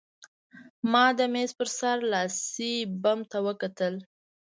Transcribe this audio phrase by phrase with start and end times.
[0.91, 3.95] ما د مېز په سر لاسي بم ته وکتل